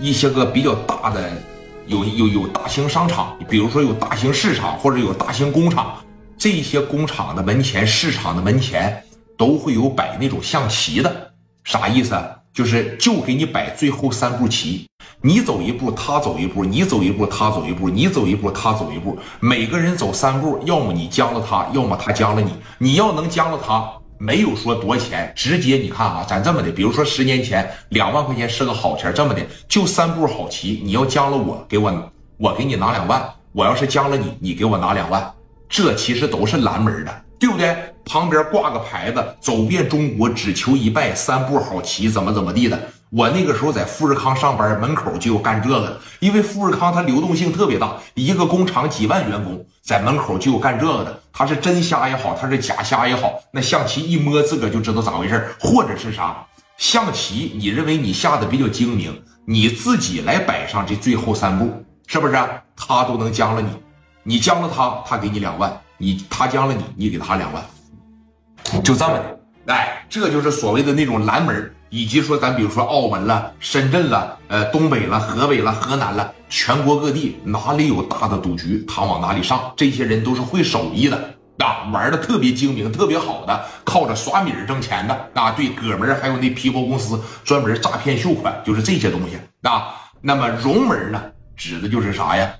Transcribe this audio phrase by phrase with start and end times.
[0.00, 1.30] 一些个比较大的，
[1.86, 5.94] 有有有大型商场，比如说有大型市场或者有大型工厂，
[6.38, 9.04] 这些工厂的门前、市场的门前
[9.36, 11.32] 都会有摆那种象棋的，
[11.64, 12.18] 啥意思？
[12.52, 14.86] 就是就给你摆最后三步棋，
[15.20, 22.50] 你走一步，他走一步，你走一步，他走一步，你走一步，他走一步，每个人走三步，要么你将了他，要么他将了你。
[22.78, 23.88] 你要能将了他，
[24.22, 35.32] 没有说多少钱，直接你看啊，咱这么的，比如说十年前两万块钱是个好钱，这么的就三步好棋，你要将了我，给我我给你拿两万，我要是将了你，你给我拿两万，
[35.70, 37.24] 这其实都是拦门的。
[37.40, 37.74] 对不对？
[38.04, 42.78] 旁边挂个牌子，走遍中国只求一拜，三步好棋，怎么怎么地的？
[43.10, 51.20] 我那个时候在富士康上班，门口就有干这个的，因为富士康它流动性特别大，一个工厂几万员工，在门口就有干这个的。
[51.32, 56.46] 他是真瞎也好，他是假瞎也好，那象棋一摸自个就知道咋回事或者是啥？
[56.76, 62.34] 象棋你认为你下的比较精明，你自己来摆上这最后三步，是不是？
[62.76, 63.68] 他都能将了你，
[64.22, 65.80] 你将了他，他给你两万。
[66.02, 67.62] 你他将了你，你给他两万，
[68.82, 69.40] 就这么的。
[69.66, 79.72] 哎，这就是所谓的那种蓝门，以及说咱比如说澳门了、深圳了、呃东北了、河北了、河南了，全国各地哪里有大的赌局，他往哪里上。
[79.76, 81.16] 这些人都是会手艺的
[81.58, 85.50] 啊，玩的特别精明、特别好的，靠着耍米儿挣钱的啊。
[85.50, 89.36] 对，哥们儿还有那皮包公司专门诈骗秀款，就是这些东西
[89.68, 89.94] 啊。
[90.20, 91.22] 那么荣门呢，
[91.56, 92.50] 指的就是啥呀？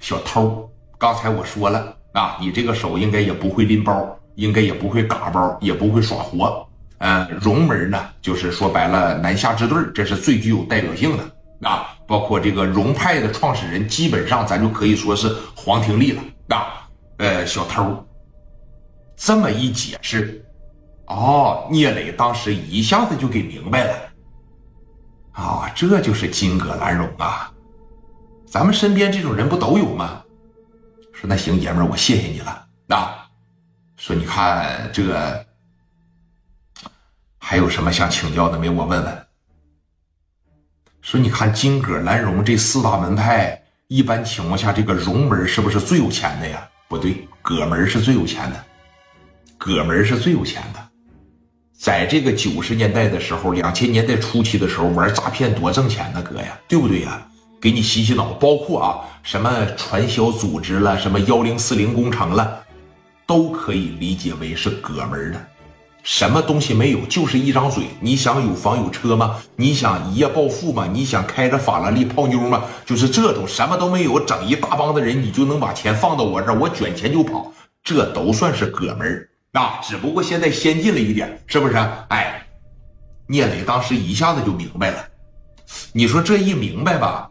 [0.00, 0.68] 小偷。
[0.98, 1.94] 刚才我说了。
[2.14, 6.64] 啊，你这个手应该也不会拎包，应该也不会嘎包，也不会耍活。
[7.04, 11.94] 呃，荣门呢，就是说白了，南下支队，这是最具有代表性的啊。
[12.06, 16.88] 包括这个荣派的创始人，基本上咱就可以说是黄廷利了啊。
[17.18, 18.02] 呃，小偷，
[19.18, 20.42] 这么一解释，
[21.04, 23.94] 哦，聂磊当时一下子就给明白了。
[25.32, 27.52] 啊，这就是金戈兰荣啊，
[28.46, 30.22] 咱们身边这种人不都有吗？
[31.12, 33.28] 说那行，爷们儿，我谢谢你了啊。
[33.98, 35.44] 说你看这个
[37.46, 38.70] 还有什么想请教的没？
[38.70, 39.26] 我问问。
[41.02, 46.66] 说你看金戈兰荣这四大门派，一般情况下这个荣门是不是最有钱的呀？
[46.88, 48.64] 不对，葛门是最有钱的，
[49.58, 50.80] 葛门是最有钱的。
[51.78, 57.28] 在这个九十年代的时候，两千年代初期的时候，玩诈骗多挣钱呢，哥呀，对不对呀？
[57.60, 62.64] 给你洗洗脑，包括啊什么传销组织了，什么幺零四零工程了，
[63.26, 65.48] 都可以理解为是葛门的。
[66.04, 67.84] 什么东西没有，就是一张嘴。
[67.98, 69.40] 你想有房有车吗？
[69.56, 70.86] 你想一夜暴富吗？
[70.86, 72.62] 你想开着法拉利泡妞吗？
[72.84, 77.50] 就是这种什么都没有，整一大帮的人，你就能把钱放到我这儿，我卷钱就跑，
[77.82, 79.80] 这都算是哥们儿啊。
[79.82, 81.74] 只不过现在先进了一点，是不是？
[82.08, 82.46] 哎，
[83.26, 85.02] 聂磊当时一下子就明白了。
[85.94, 87.30] 你说这一明白吧？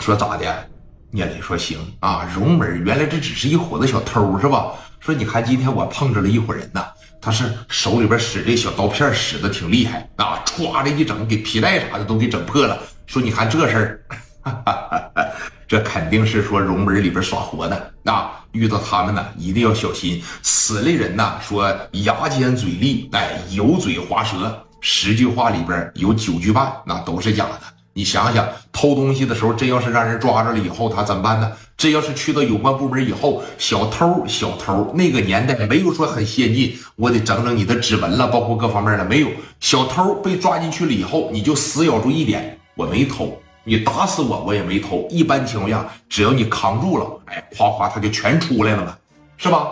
[0.00, 0.68] 说咋的？
[1.10, 4.72] 聂磊说行啊，荣门原来这只是一伙子小偷是吧？
[4.98, 6.82] 说你看今天我碰着了一伙人呢，
[7.26, 12.78] 他是手里边使这小刀片使的挺厉害啊，歘的一整给皮带啥的都给整破了。
[13.04, 14.00] 说你看这事
[14.44, 14.54] 儿，
[15.66, 20.22] 这肯定是说荣门里边耍活的啊，遇到他们呢一定要小心。
[20.40, 27.60] 此类人呢，说牙尖嘴利，哎，油嘴滑舌，十句话里边有九句半那都是假的。
[27.92, 31.50] 你想想，偷东西的时候，真要是让人抓着了以后，他怎么办呢？
[31.76, 39.28] 这要是去到有关部门以后，小偷小偷那个年代没有说很先进，我得整整你的指纹了，包括各方面的没有。
[39.60, 45.06] 小偷被抓进去了以后，你就死咬住一点，我没偷，你打死我我也没偷。
[45.10, 48.96] 一般情况下，只要你扛住了，哎，哗哗他就全出来了嘛，
[49.36, 49.68] 是吧？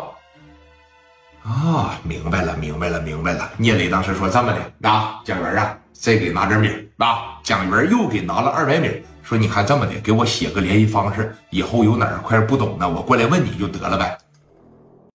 [1.44, 3.50] 啊，明白了，明白了，明白了。
[3.56, 5.78] 聂磊当时说这么的啊，蒋元啊。
[5.92, 6.68] 再给拿点米
[6.98, 7.38] 啊！
[7.42, 8.90] 蒋元又给拿了二百米，
[9.22, 14.18] 说：“你看这么的，给我写个联系方式，以后有哪块不懂的，我过来问你就得了呗。”